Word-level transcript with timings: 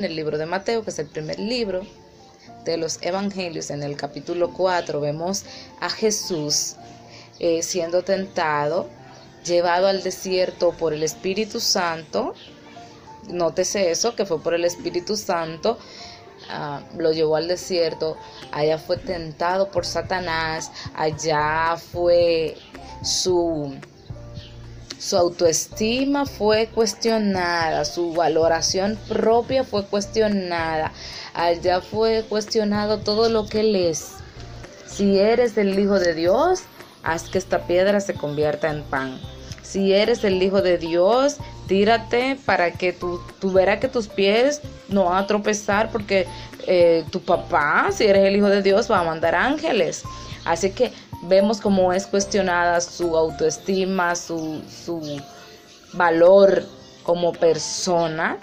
en 0.00 0.06
el 0.06 0.16
libro 0.16 0.38
de 0.38 0.46
Mateo, 0.46 0.82
que 0.82 0.90
es 0.90 0.98
el 0.98 1.08
primer 1.08 1.38
libro 1.38 1.82
de 2.64 2.78
los 2.78 2.98
Evangelios, 3.02 3.68
en 3.70 3.82
el 3.82 3.96
capítulo 3.96 4.50
4, 4.54 4.98
vemos 4.98 5.44
a 5.78 5.90
Jesús 5.90 6.76
eh, 7.38 7.62
siendo 7.62 8.02
tentado, 8.02 8.88
llevado 9.44 9.88
al 9.88 10.02
desierto 10.02 10.72
por 10.72 10.94
el 10.94 11.02
Espíritu 11.02 11.60
Santo. 11.60 12.34
Nótese 13.28 13.90
eso, 13.90 14.16
que 14.16 14.24
fue 14.24 14.40
por 14.40 14.54
el 14.54 14.64
Espíritu 14.64 15.18
Santo. 15.18 15.78
Ah, 16.48 16.82
lo 16.96 17.12
llevó 17.12 17.36
al 17.36 17.46
desierto, 17.46 18.16
allá 18.52 18.78
fue 18.78 18.96
tentado 18.96 19.70
por 19.70 19.84
Satanás, 19.84 20.72
allá 20.94 21.76
fue 21.76 22.56
su 23.02 23.76
su 25.00 25.16
autoestima 25.16 26.26
fue 26.26 26.68
cuestionada, 26.68 27.86
su 27.86 28.12
valoración 28.12 28.98
propia 29.08 29.64
fue 29.64 29.82
cuestionada, 29.86 30.92
allá 31.32 31.80
fue 31.80 32.22
cuestionado 32.28 32.98
todo 32.98 33.30
lo 33.30 33.46
que 33.46 33.60
él 33.60 33.74
es. 33.76 34.10
Si 34.86 35.18
eres 35.18 35.56
el 35.56 35.78
Hijo 35.78 35.98
de 35.98 36.14
Dios, 36.14 36.60
haz 37.02 37.30
que 37.30 37.38
esta 37.38 37.66
piedra 37.66 38.00
se 38.00 38.12
convierta 38.12 38.68
en 38.68 38.82
pan. 38.82 39.18
Si 39.62 39.94
eres 39.94 40.22
el 40.22 40.42
Hijo 40.42 40.60
de 40.60 40.76
Dios, 40.76 41.38
tírate 41.66 42.36
para 42.44 42.72
que 42.72 42.92
tú, 42.92 43.20
tú 43.40 43.54
que 43.54 43.88
tus 43.88 44.06
pies 44.06 44.60
no 44.90 45.04
van 45.04 45.24
a 45.24 45.26
tropezar 45.26 45.90
porque 45.90 46.26
eh, 46.66 47.04
tu 47.10 47.22
papá, 47.22 47.88
si 47.90 48.04
eres 48.04 48.26
el 48.26 48.36
Hijo 48.36 48.50
de 48.50 48.60
Dios, 48.60 48.90
va 48.90 49.00
a 49.00 49.04
mandar 49.04 49.34
ángeles. 49.34 50.02
Así 50.44 50.70
que 50.70 50.92
vemos 51.22 51.60
cómo 51.60 51.92
es 51.92 52.06
cuestionada 52.06 52.80
su 52.80 53.16
autoestima, 53.16 54.16
su, 54.16 54.62
su 54.68 55.20
valor 55.92 56.64
como 57.02 57.32
persona. 57.32 58.38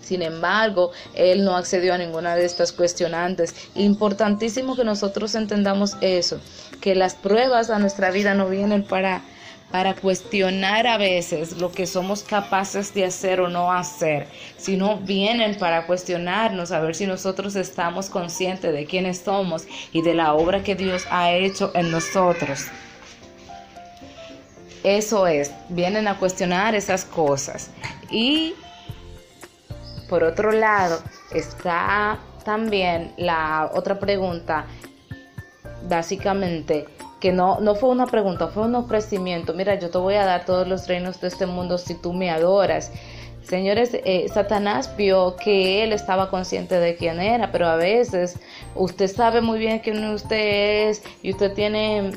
Sin 0.00 0.22
embargo, 0.22 0.90
él 1.14 1.44
no 1.44 1.56
accedió 1.56 1.94
a 1.94 1.98
ninguna 1.98 2.36
de 2.36 2.44
estas 2.44 2.72
cuestionantes. 2.72 3.54
Importantísimo 3.74 4.76
que 4.76 4.84
nosotros 4.84 5.34
entendamos 5.34 5.96
eso, 6.02 6.40
que 6.80 6.94
las 6.94 7.14
pruebas 7.14 7.70
a 7.70 7.78
nuestra 7.78 8.10
vida 8.10 8.34
no 8.34 8.48
vienen 8.48 8.84
para 8.84 9.22
para 9.74 9.96
cuestionar 9.96 10.86
a 10.86 10.98
veces 10.98 11.56
lo 11.56 11.72
que 11.72 11.84
somos 11.84 12.22
capaces 12.22 12.94
de 12.94 13.06
hacer 13.06 13.40
o 13.40 13.48
no 13.48 13.72
hacer, 13.72 14.28
sino 14.56 14.98
vienen 14.98 15.58
para 15.58 15.84
cuestionarnos 15.88 16.70
a 16.70 16.78
ver 16.78 16.94
si 16.94 17.08
nosotros 17.08 17.56
estamos 17.56 18.08
conscientes 18.08 18.72
de 18.72 18.86
quiénes 18.86 19.18
somos 19.18 19.66
y 19.90 20.02
de 20.02 20.14
la 20.14 20.34
obra 20.34 20.62
que 20.62 20.76
Dios 20.76 21.08
ha 21.10 21.32
hecho 21.32 21.72
en 21.74 21.90
nosotros. 21.90 22.66
Eso 24.84 25.26
es, 25.26 25.50
vienen 25.68 26.06
a 26.06 26.20
cuestionar 26.20 26.76
esas 26.76 27.04
cosas. 27.04 27.70
Y 28.12 28.54
por 30.08 30.22
otro 30.22 30.52
lado 30.52 31.02
está 31.32 32.20
también 32.44 33.12
la 33.16 33.72
otra 33.74 33.98
pregunta, 33.98 34.66
básicamente, 35.88 36.86
que 37.24 37.32
no, 37.32 37.58
no 37.58 37.74
fue 37.74 37.88
una 37.88 38.04
pregunta, 38.04 38.48
fue 38.48 38.64
un 38.64 38.74
ofrecimiento. 38.74 39.54
Mira, 39.54 39.76
yo 39.76 39.88
te 39.88 39.96
voy 39.96 40.12
a 40.16 40.26
dar 40.26 40.44
todos 40.44 40.68
los 40.68 40.86
reinos 40.86 41.22
de 41.22 41.28
este 41.28 41.46
mundo 41.46 41.78
si 41.78 41.94
tú 41.94 42.12
me 42.12 42.30
adoras. 42.30 42.92
Señores, 43.40 43.92
eh, 43.94 44.26
Satanás 44.28 44.94
vio 44.94 45.34
que 45.36 45.82
él 45.82 45.94
estaba 45.94 46.28
consciente 46.28 46.78
de 46.78 46.96
quién 46.96 47.20
era, 47.20 47.50
pero 47.50 47.66
a 47.66 47.76
veces 47.76 48.38
usted 48.74 49.08
sabe 49.08 49.40
muy 49.40 49.58
bien 49.58 49.78
quién 49.78 50.04
usted 50.04 50.90
es 50.90 51.02
y 51.22 51.30
usted 51.30 51.54
tiene 51.54 52.12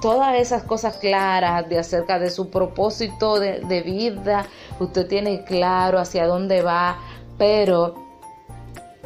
todas 0.00 0.36
esas 0.36 0.62
cosas 0.62 0.98
claras 0.98 1.68
de 1.68 1.80
acerca 1.80 2.20
de 2.20 2.30
su 2.30 2.50
propósito 2.50 3.40
de, 3.40 3.62
de 3.62 3.82
vida, 3.82 4.46
usted 4.78 5.08
tiene 5.08 5.42
claro 5.42 5.98
hacia 5.98 6.28
dónde 6.28 6.62
va, 6.62 7.00
pero 7.36 7.96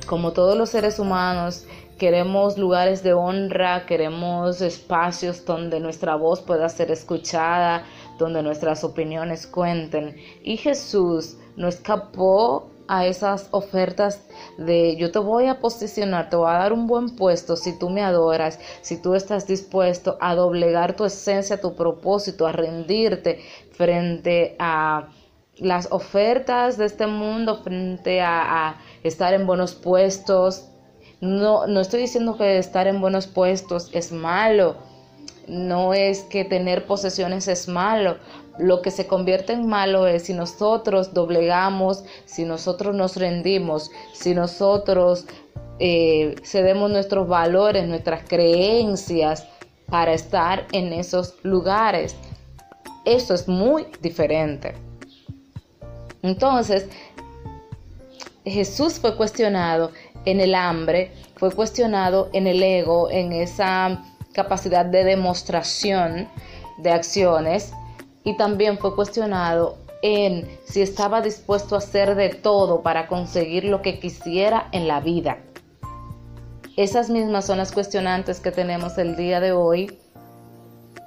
como 0.04 0.32
todos 0.32 0.54
los 0.54 0.68
seres 0.68 0.98
humanos, 0.98 1.64
Queremos 1.98 2.56
lugares 2.56 3.02
de 3.02 3.12
honra, 3.12 3.84
queremos 3.84 4.60
espacios 4.60 5.44
donde 5.44 5.80
nuestra 5.80 6.14
voz 6.14 6.40
pueda 6.40 6.68
ser 6.68 6.92
escuchada, 6.92 7.84
donde 8.18 8.40
nuestras 8.40 8.84
opiniones 8.84 9.48
cuenten. 9.48 10.14
Y 10.44 10.58
Jesús 10.58 11.38
no 11.56 11.66
escapó 11.66 12.70
a 12.86 13.04
esas 13.04 13.48
ofertas 13.50 14.28
de 14.58 14.96
yo 14.96 15.10
te 15.10 15.18
voy 15.18 15.46
a 15.46 15.58
posicionar, 15.58 16.30
te 16.30 16.36
voy 16.36 16.48
a 16.48 16.58
dar 16.58 16.72
un 16.72 16.86
buen 16.86 17.16
puesto 17.16 17.56
si 17.56 17.76
tú 17.76 17.90
me 17.90 18.02
adoras, 18.02 18.60
si 18.80 19.02
tú 19.02 19.16
estás 19.16 19.48
dispuesto 19.48 20.16
a 20.20 20.36
doblegar 20.36 20.94
tu 20.94 21.04
esencia, 21.04 21.60
tu 21.60 21.74
propósito, 21.74 22.46
a 22.46 22.52
rendirte 22.52 23.40
frente 23.72 24.54
a 24.60 25.08
las 25.56 25.90
ofertas 25.90 26.78
de 26.78 26.86
este 26.86 27.08
mundo, 27.08 27.56
frente 27.56 28.20
a, 28.20 28.68
a 28.68 28.80
estar 29.02 29.34
en 29.34 29.48
buenos 29.48 29.74
puestos, 29.74 30.70
no, 31.20 31.66
no 31.66 31.80
estoy 31.80 32.02
diciendo 32.02 32.36
que 32.36 32.58
estar 32.58 32.86
en 32.86 33.00
buenos 33.00 33.26
puestos 33.26 33.90
es 33.92 34.12
malo. 34.12 34.76
No 35.46 35.94
es 35.94 36.22
que 36.24 36.44
tener 36.44 36.86
posesiones 36.86 37.48
es 37.48 37.68
malo. 37.68 38.18
Lo 38.58 38.82
que 38.82 38.90
se 38.90 39.06
convierte 39.06 39.52
en 39.52 39.66
malo 39.66 40.06
es 40.06 40.24
si 40.24 40.34
nosotros 40.34 41.14
doblegamos, 41.14 42.04
si 42.24 42.44
nosotros 42.44 42.94
nos 42.94 43.16
rendimos, 43.16 43.90
si 44.12 44.34
nosotros 44.34 45.26
eh, 45.78 46.34
cedemos 46.44 46.90
nuestros 46.90 47.28
valores, 47.28 47.86
nuestras 47.88 48.28
creencias 48.28 49.46
para 49.88 50.12
estar 50.12 50.66
en 50.72 50.92
esos 50.92 51.34
lugares. 51.42 52.14
Eso 53.04 53.32
es 53.34 53.48
muy 53.48 53.86
diferente. 54.02 54.74
Entonces, 56.22 56.88
Jesús 58.44 58.98
fue 58.98 59.16
cuestionado 59.16 59.92
en 60.30 60.40
el 60.40 60.54
hambre, 60.54 61.12
fue 61.36 61.50
cuestionado 61.50 62.28
en 62.32 62.46
el 62.46 62.62
ego, 62.62 63.10
en 63.10 63.32
esa 63.32 64.02
capacidad 64.32 64.84
de 64.84 65.04
demostración 65.04 66.28
de 66.78 66.90
acciones 66.90 67.72
y 68.24 68.36
también 68.36 68.78
fue 68.78 68.94
cuestionado 68.94 69.78
en 70.02 70.48
si 70.64 70.82
estaba 70.82 71.22
dispuesto 71.22 71.74
a 71.74 71.78
hacer 71.78 72.14
de 72.14 72.28
todo 72.28 72.82
para 72.82 73.08
conseguir 73.08 73.64
lo 73.64 73.82
que 73.82 73.98
quisiera 73.98 74.68
en 74.72 74.86
la 74.86 75.00
vida. 75.00 75.38
Esas 76.76 77.10
mismas 77.10 77.46
son 77.46 77.58
las 77.58 77.72
cuestionantes 77.72 78.38
que 78.38 78.52
tenemos 78.52 78.98
el 78.98 79.16
día 79.16 79.40
de 79.40 79.52
hoy. 79.52 79.98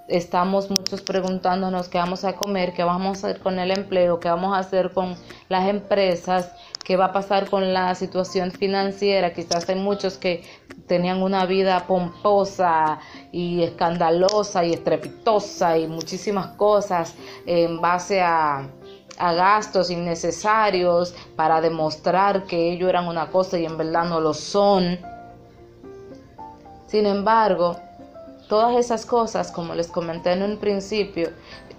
Estamos 0.10 0.70
muchos 0.70 1.02
preguntándonos 1.02 1.88
qué 1.88 2.00
vamos 2.00 2.26
a 2.26 2.34
comer, 2.34 2.74
qué 2.74 2.84
vamos 2.84 3.24
a 3.24 3.28
hacer 3.28 3.42
con 3.42 3.60
el 3.60 3.72
empleo, 3.72 4.20
qué 4.20 4.28
vamos 4.28 4.54
a 4.54 4.60
hacer 4.60 4.92
con 4.92 5.16
las 5.48 5.70
empresas, 5.70 6.52
qué 6.84 6.98
va 6.98 7.06
a 7.06 7.12
pasar 7.14 7.50
con 7.50 7.74
la 7.74 7.96
situación 7.96 8.52
financiera. 8.52 9.34
Quizás 9.34 9.68
hay 9.70 9.76
muchos 9.76 10.18
que 10.18 10.44
tenían 10.88 11.22
una 11.22 11.46
vida 11.46 11.86
pomposa 11.88 13.00
y 13.32 13.64
escandalosa 13.64 14.66
y 14.66 14.74
estrepitosa 14.74 15.78
y 15.78 15.88
muchísimas 15.88 16.48
cosas 16.58 17.16
en 17.46 17.80
base 17.80 18.22
a, 18.22 18.68
a 19.18 19.34
gastos 19.34 19.90
innecesarios 19.90 21.14
para 21.36 21.62
demostrar 21.62 22.44
que 22.46 22.72
ellos 22.72 22.90
eran 22.90 23.08
una 23.08 23.28
cosa 23.28 23.58
y 23.58 23.66
en 23.66 23.78
verdad 23.78 24.06
no 24.06 24.20
lo 24.20 24.34
son. 24.34 25.00
Sin 26.88 27.06
embargo, 27.06 27.78
todas 28.52 28.76
esas 28.76 29.06
cosas, 29.06 29.50
como 29.50 29.76
les 29.76 29.88
comenté 29.88 30.34
en 30.34 30.44
un 30.44 30.58
principio, 30.58 31.30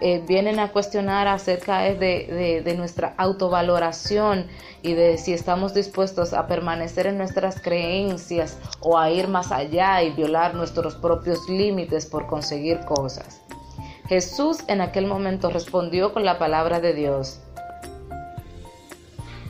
eh, 0.01 0.25
vienen 0.27 0.59
a 0.59 0.73
cuestionar 0.73 1.29
acerca 1.29 1.81
de, 1.81 2.63
de, 2.65 2.75
nuestra 2.77 3.13
autovaloración 3.19 4.47
y 4.81 4.95
de 4.95 5.19
si 5.19 5.35
estamos 5.35 5.75
dispuestos 5.75 6.33
a 6.33 6.47
permanecer 6.47 7.07
en 7.07 7.19
nuestras 7.19 7.61
creencias 7.61 8.57
o 8.81 8.99
a 8.99 9.11
ir 9.11 9.29
más 9.29 9.53
allá 9.53 10.03
y 10.03 10.13
violar 10.13 10.55
nuestros 10.55 10.95
propios 10.95 11.47
límites 11.47 12.07
por 12.07 12.27
conseguir 12.27 12.81
cosas. 12.87 13.43
Jesús 14.09 14.61
en 14.67 14.81
aquel 14.81 15.07
momento 15.07 15.51
respondió 15.51 16.15
con 16.15 16.25
la 16.25 16.39
palabra 16.39 16.81
de 16.81 16.95
Dios. 16.95 17.41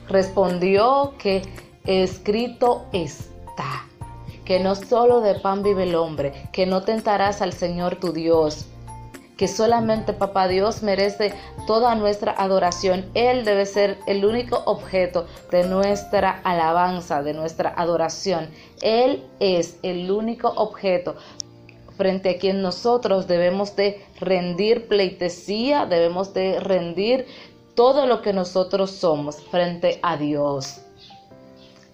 Respondió 0.08 1.14
que 1.18 1.42
escrito 1.86 2.86
está, 2.92 3.86
que 4.44 4.60
no 4.60 4.74
solo 4.74 5.20
de 5.20 5.34
pan 5.36 5.62
vive 5.62 5.84
el 5.84 5.94
hombre, 5.94 6.32
que 6.52 6.66
no 6.66 6.82
tentarás 6.82 7.42
al 7.42 7.52
Señor 7.52 7.96
tu 7.96 8.12
Dios 8.12 8.66
que 9.42 9.48
solamente 9.48 10.12
Papá 10.12 10.46
Dios 10.46 10.84
merece 10.84 11.34
toda 11.66 11.96
nuestra 11.96 12.30
adoración. 12.30 13.06
Él 13.14 13.44
debe 13.44 13.66
ser 13.66 13.98
el 14.06 14.24
único 14.24 14.62
objeto 14.66 15.26
de 15.50 15.64
nuestra 15.64 16.40
alabanza, 16.44 17.24
de 17.24 17.34
nuestra 17.34 17.74
adoración. 17.76 18.50
Él 18.82 19.24
es 19.40 19.78
el 19.82 20.12
único 20.12 20.48
objeto 20.48 21.16
frente 21.96 22.30
a 22.30 22.38
quien 22.38 22.62
nosotros 22.62 23.26
debemos 23.26 23.74
de 23.74 24.04
rendir 24.20 24.86
pleitesía, 24.86 25.86
debemos 25.86 26.32
de 26.34 26.60
rendir 26.60 27.26
todo 27.74 28.06
lo 28.06 28.22
que 28.22 28.32
nosotros 28.32 28.92
somos 28.92 29.42
frente 29.42 29.98
a 30.02 30.16
Dios. 30.16 30.81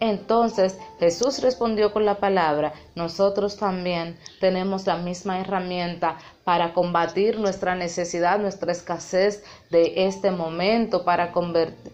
Entonces 0.01 0.79
Jesús 1.01 1.43
respondió 1.43 1.93
con 1.93 2.05
la 2.05 2.21
palabra, 2.21 2.73
nosotros 2.95 3.57
también 3.57 4.17
tenemos 4.41 4.87
la 4.87 4.97
misma 4.97 5.41
herramienta 5.41 6.19
para 6.45 6.73
combatir 6.73 7.41
nuestra 7.41 7.75
necesidad, 7.75 8.39
nuestra 8.39 8.71
escasez 8.71 9.43
de 9.71 10.07
este 10.07 10.31
momento, 10.31 11.05
para, 11.05 11.33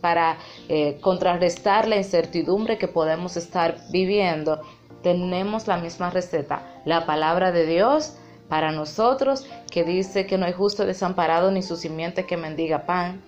para 0.00 0.36
eh, 0.68 0.98
contrarrestar 1.00 1.88
la 1.88 1.96
incertidumbre 1.96 2.76
que 2.76 2.88
podemos 2.88 3.36
estar 3.38 3.78
viviendo. 3.90 4.60
Tenemos 5.02 5.66
la 5.66 5.78
misma 5.78 6.10
receta, 6.10 6.62
la 6.84 7.06
palabra 7.06 7.52
de 7.52 7.66
Dios 7.66 8.16
para 8.48 8.70
nosotros 8.70 9.46
que 9.70 9.84
dice 9.84 10.26
que 10.26 10.36
no 10.36 10.44
hay 10.44 10.52
justo 10.52 10.84
desamparado 10.84 11.50
ni 11.50 11.62
su 11.62 11.76
simiente 11.76 12.26
que 12.26 12.36
mendiga 12.36 12.84
pan 12.84 13.22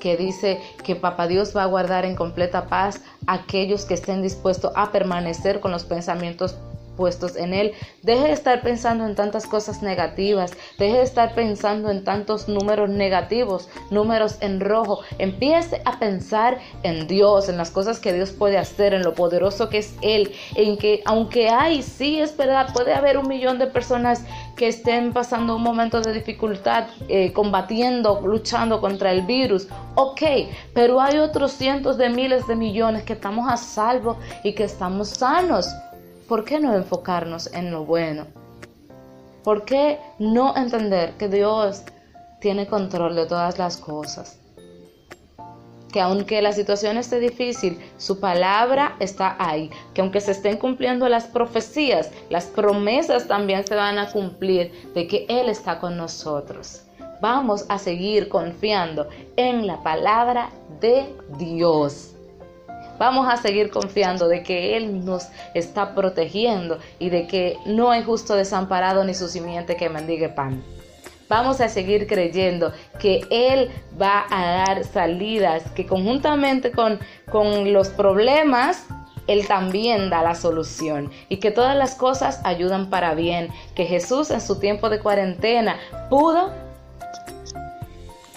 que 0.00 0.16
dice 0.16 0.60
que 0.84 0.96
Papá 0.96 1.26
Dios 1.26 1.56
va 1.56 1.62
a 1.62 1.66
guardar 1.66 2.04
en 2.04 2.14
completa 2.14 2.68
paz 2.68 3.02
aquellos 3.26 3.84
que 3.84 3.94
estén 3.94 4.22
dispuestos 4.22 4.72
a 4.74 4.92
permanecer 4.92 5.60
con 5.60 5.72
los 5.72 5.84
pensamientos 5.84 6.58
puestos 6.96 7.36
en 7.36 7.54
Él. 7.54 7.72
Deje 8.02 8.24
de 8.24 8.32
estar 8.32 8.62
pensando 8.62 9.06
en 9.06 9.14
tantas 9.14 9.46
cosas 9.46 9.82
negativas. 9.82 10.52
Deje 10.78 10.96
de 10.96 11.02
estar 11.02 11.34
pensando 11.34 11.90
en 11.90 12.04
tantos 12.04 12.48
números 12.48 12.88
negativos, 12.90 13.68
números 13.90 14.38
en 14.40 14.60
rojo. 14.60 15.00
Empiece 15.18 15.82
a 15.84 15.98
pensar 15.98 16.58
en 16.82 17.06
Dios, 17.06 17.48
en 17.48 17.56
las 17.56 17.70
cosas 17.70 18.00
que 18.00 18.12
Dios 18.12 18.32
puede 18.32 18.58
hacer, 18.58 18.94
en 18.94 19.02
lo 19.02 19.14
poderoso 19.14 19.68
que 19.68 19.78
es 19.78 19.94
Él. 20.02 20.32
En 20.54 20.76
que 20.76 21.02
aunque 21.04 21.48
hay, 21.48 21.82
sí 21.82 22.20
es 22.20 22.36
verdad, 22.36 22.72
puede 22.72 22.94
haber 22.94 23.18
un 23.18 23.28
millón 23.28 23.58
de 23.58 23.66
personas 23.66 24.24
que 24.56 24.68
estén 24.68 25.12
pasando 25.12 25.56
un 25.56 25.62
momento 25.62 26.00
de 26.00 26.12
dificultad, 26.12 26.86
eh, 27.08 27.32
combatiendo, 27.32 28.22
luchando 28.24 28.80
contra 28.80 29.12
el 29.12 29.22
virus. 29.22 29.68
Ok, 29.94 30.22
pero 30.72 31.00
hay 31.00 31.18
otros 31.18 31.52
cientos 31.52 31.98
de 31.98 32.08
miles 32.08 32.46
de 32.46 32.56
millones 32.56 33.04
que 33.04 33.12
estamos 33.12 33.50
a 33.50 33.56
salvo 33.56 34.18
y 34.42 34.54
que 34.54 34.64
estamos 34.64 35.08
sanos. 35.08 35.68
¿Por 36.28 36.44
qué 36.44 36.58
no 36.60 36.74
enfocarnos 36.74 37.52
en 37.52 37.70
lo 37.70 37.84
bueno? 37.84 38.26
¿Por 39.44 39.64
qué 39.64 40.00
no 40.18 40.56
entender 40.56 41.12
que 41.18 41.28
Dios 41.28 41.82
tiene 42.40 42.66
control 42.66 43.14
de 43.14 43.26
todas 43.26 43.58
las 43.58 43.76
cosas? 43.76 44.40
Que 45.92 46.00
aunque 46.00 46.42
la 46.42 46.52
situación 46.52 46.98
esté 46.98 47.20
difícil, 47.20 47.78
su 47.96 48.18
palabra 48.18 48.96
está 48.98 49.36
ahí. 49.38 49.70
Que 49.94 50.00
aunque 50.00 50.20
se 50.20 50.32
estén 50.32 50.56
cumpliendo 50.56 51.08
las 51.08 51.26
profecías, 51.26 52.10
las 52.28 52.46
promesas 52.46 53.28
también 53.28 53.64
se 53.64 53.76
van 53.76 53.98
a 53.98 54.10
cumplir 54.10 54.72
de 54.94 55.06
que 55.06 55.26
Él 55.28 55.48
está 55.48 55.78
con 55.78 55.96
nosotros. 55.96 56.82
Vamos 57.20 57.64
a 57.68 57.78
seguir 57.78 58.28
confiando 58.28 59.08
en 59.36 59.66
la 59.66 59.82
palabra 59.82 60.50
de 60.80 61.06
Dios. 61.38 62.15
Vamos 62.98 63.28
a 63.28 63.36
seguir 63.36 63.70
confiando 63.70 64.28
de 64.28 64.42
que 64.42 64.76
Él 64.76 65.04
nos 65.04 65.28
está 65.54 65.94
protegiendo 65.94 66.78
y 66.98 67.10
de 67.10 67.26
que 67.26 67.56
no 67.66 67.90
hay 67.90 68.02
justo 68.02 68.34
desamparado 68.34 69.04
ni 69.04 69.14
su 69.14 69.28
simiente 69.28 69.76
que 69.76 69.88
mendigue 69.88 70.28
pan. 70.28 70.62
Vamos 71.28 71.60
a 71.60 71.68
seguir 71.68 72.06
creyendo 72.06 72.72
que 73.00 73.20
Él 73.30 73.70
va 74.00 74.26
a 74.30 74.64
dar 74.64 74.84
salidas, 74.84 75.64
que 75.72 75.84
conjuntamente 75.84 76.70
con, 76.70 77.00
con 77.30 77.72
los 77.72 77.88
problemas, 77.88 78.86
Él 79.26 79.46
también 79.46 80.08
da 80.08 80.22
la 80.22 80.36
solución 80.36 81.10
y 81.28 81.38
que 81.38 81.50
todas 81.50 81.76
las 81.76 81.96
cosas 81.96 82.40
ayudan 82.44 82.90
para 82.90 83.14
bien, 83.14 83.48
que 83.74 83.86
Jesús 83.86 84.30
en 84.30 84.40
su 84.40 84.60
tiempo 84.60 84.88
de 84.88 85.00
cuarentena 85.00 85.76
pudo 86.08 86.52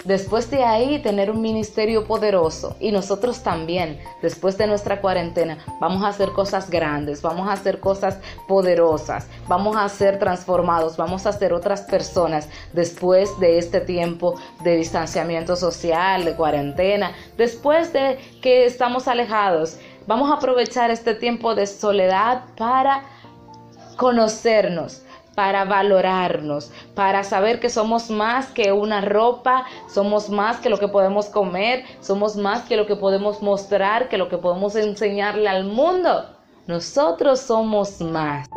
Después 0.04 0.50
de 0.50 0.64
ahí 0.64 0.98
tener 1.02 1.30
un 1.30 1.42
ministerio 1.42 2.06
poderoso 2.06 2.74
y 2.80 2.90
nosotros 2.90 3.42
también, 3.42 4.00
después 4.22 4.56
de 4.56 4.66
nuestra 4.66 5.02
cuarentena, 5.02 5.58
vamos 5.78 6.02
a 6.02 6.08
hacer 6.08 6.30
cosas 6.30 6.70
grandes, 6.70 7.20
vamos 7.20 7.46
a 7.46 7.52
hacer 7.52 7.80
cosas 7.80 8.18
poderosas, 8.48 9.28
vamos 9.46 9.76
a 9.76 9.86
ser 9.90 10.18
transformados, 10.18 10.96
vamos 10.96 11.26
a 11.26 11.32
ser 11.32 11.52
otras 11.52 11.82
personas 11.82 12.48
después 12.72 13.38
de 13.40 13.58
este 13.58 13.80
tiempo 13.80 14.36
de 14.64 14.76
distanciamiento 14.76 15.54
social, 15.54 16.24
de 16.24 16.34
cuarentena, 16.34 17.12
después 17.36 17.92
de 17.92 18.18
que 18.40 18.64
estamos 18.64 19.06
alejados. 19.06 19.76
Vamos 20.06 20.30
a 20.30 20.36
aprovechar 20.36 20.90
este 20.90 21.14
tiempo 21.14 21.54
de 21.54 21.66
soledad 21.66 22.44
para 22.56 23.02
conocernos, 23.96 25.02
para 25.40 25.64
valorarnos, 25.64 26.70
para 26.94 27.24
saber 27.24 27.60
que 27.60 27.70
somos 27.70 28.10
más 28.10 28.48
que 28.48 28.72
una 28.72 29.00
ropa, 29.00 29.64
somos 29.88 30.28
más 30.28 30.58
que 30.58 30.68
lo 30.68 30.78
que 30.78 30.86
podemos 30.86 31.30
comer, 31.30 31.82
somos 32.02 32.36
más 32.36 32.68
que 32.68 32.76
lo 32.76 32.84
que 32.84 32.94
podemos 32.94 33.40
mostrar, 33.40 34.10
que 34.10 34.18
lo 34.18 34.28
que 34.28 34.36
podemos 34.36 34.76
enseñarle 34.76 35.48
al 35.48 35.64
mundo. 35.64 36.26
Nosotros 36.66 37.40
somos 37.40 38.02
más. 38.02 38.50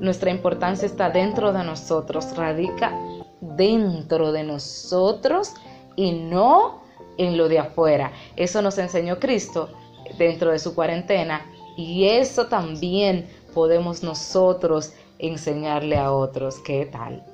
Nuestra 0.00 0.30
importancia 0.30 0.86
está 0.86 1.10
dentro 1.10 1.52
de 1.52 1.64
nosotros, 1.64 2.34
radica 2.34 2.98
dentro 3.42 4.32
de 4.32 4.42
nosotros 4.42 5.52
y 5.96 6.12
no 6.12 6.80
en 7.18 7.36
lo 7.36 7.50
de 7.50 7.58
afuera. 7.58 8.10
Eso 8.36 8.62
nos 8.62 8.78
enseñó 8.78 9.18
Cristo 9.18 9.68
dentro 10.16 10.50
de 10.50 10.58
su 10.58 10.74
cuarentena 10.74 11.44
y 11.76 12.06
eso 12.06 12.46
también 12.46 13.28
podemos 13.50 14.02
nosotros 14.02 14.92
enseñarle 15.20 15.96
a 15.96 16.12
otros 16.12 16.58
qué 16.58 16.86
tal. 16.86 17.24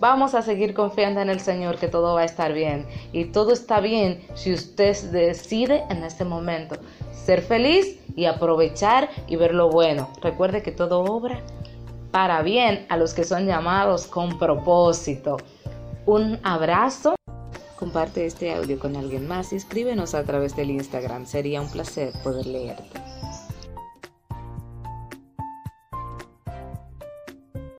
Vamos 0.00 0.34
a 0.34 0.40
seguir 0.40 0.72
confiando 0.72 1.20
en 1.20 1.28
el 1.28 1.40
Señor 1.40 1.76
que 1.76 1.88
todo 1.88 2.14
va 2.14 2.22
a 2.22 2.24
estar 2.24 2.54
bien. 2.54 2.86
Y 3.12 3.26
todo 3.26 3.52
está 3.52 3.80
bien 3.80 4.22
si 4.34 4.54
usted 4.54 4.96
decide 5.10 5.84
en 5.90 6.02
este 6.04 6.24
momento 6.24 6.76
ser 7.12 7.42
feliz 7.42 7.98
y 8.16 8.24
aprovechar 8.24 9.10
y 9.26 9.36
ver 9.36 9.54
lo 9.54 9.68
bueno. 9.68 10.08
Recuerde 10.22 10.62
que 10.62 10.72
todo 10.72 11.04
obra 11.04 11.40
para 12.10 12.42
bien 12.42 12.86
a 12.88 12.96
los 12.96 13.12
que 13.12 13.24
son 13.24 13.46
llamados 13.46 14.06
con 14.06 14.38
propósito. 14.38 15.36
Un 16.06 16.40
abrazo. 16.42 17.14
Comparte 17.76 18.24
este 18.24 18.54
audio 18.54 18.78
con 18.78 18.96
alguien 18.96 19.28
más 19.28 19.52
y 19.52 19.56
escríbenos 19.56 20.14
a 20.14 20.24
través 20.24 20.56
del 20.56 20.70
Instagram. 20.70 21.26
Sería 21.26 21.60
un 21.60 21.68
placer 21.68 22.12
poder 22.22 22.46
leerte. 22.46 23.09